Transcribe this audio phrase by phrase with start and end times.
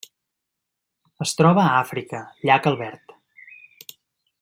[1.25, 3.15] Es troba a Àfrica: llac Albert.